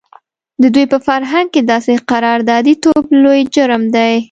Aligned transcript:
د 0.61 0.63
دوی 0.73 0.85
په 0.91 0.97
فرهنګ 1.07 1.47
کې 1.53 1.61
داسې 1.71 1.93
قراردادي 2.11 2.75
توب 2.83 3.05
لوی 3.23 3.41
جرم 3.55 3.83
دی. 3.95 4.13